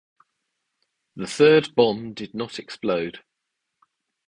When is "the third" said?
1.15-1.75